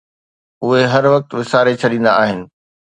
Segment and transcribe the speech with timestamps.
[0.63, 2.39] اهي هر وقت وساري ڇڏيندا آهن